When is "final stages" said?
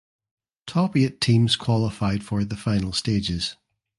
2.57-3.55